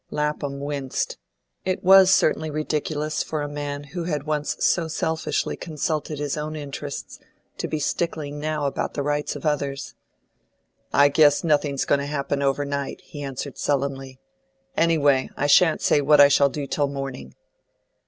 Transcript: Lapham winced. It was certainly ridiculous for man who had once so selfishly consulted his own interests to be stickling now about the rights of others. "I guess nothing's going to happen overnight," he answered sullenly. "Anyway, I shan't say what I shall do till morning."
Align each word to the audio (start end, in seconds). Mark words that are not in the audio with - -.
Lapham 0.09 0.59
winced. 0.59 1.19
It 1.63 1.83
was 1.83 2.09
certainly 2.09 2.49
ridiculous 2.49 3.21
for 3.21 3.47
man 3.47 3.83
who 3.83 4.05
had 4.05 4.23
once 4.23 4.55
so 4.65 4.87
selfishly 4.87 5.55
consulted 5.55 6.17
his 6.17 6.35
own 6.37 6.55
interests 6.55 7.19
to 7.59 7.67
be 7.67 7.77
stickling 7.77 8.39
now 8.39 8.65
about 8.65 8.95
the 8.95 9.03
rights 9.03 9.35
of 9.35 9.45
others. 9.45 9.93
"I 10.91 11.09
guess 11.09 11.43
nothing's 11.43 11.85
going 11.85 11.99
to 12.01 12.07
happen 12.07 12.41
overnight," 12.41 13.01
he 13.01 13.21
answered 13.21 13.59
sullenly. 13.59 14.19
"Anyway, 14.75 15.29
I 15.37 15.45
shan't 15.45 15.81
say 15.81 16.01
what 16.01 16.19
I 16.19 16.29
shall 16.29 16.49
do 16.49 16.65
till 16.65 16.87
morning." 16.87 17.35